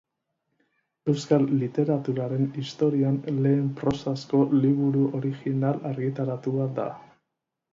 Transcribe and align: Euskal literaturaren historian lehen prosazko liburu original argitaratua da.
Euskal 1.11 1.43
literaturaren 1.63 2.47
historian 2.61 3.19
lehen 3.47 3.67
prosazko 3.83 4.41
liburu 4.65 5.05
original 5.21 5.81
argitaratua 5.91 6.71
da. 6.83 6.89